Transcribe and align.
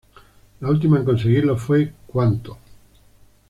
La 0.61 0.69
última 0.69 0.97
en 0.97 1.05
conseguirlo 1.05 1.55
fue 1.57 1.93
"Cuánto. 2.07 2.57